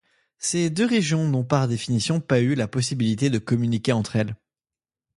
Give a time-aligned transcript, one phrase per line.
[0.39, 4.35] Ces deux régions n'ont par définition pas eu la possibilité de communiquer entre elles.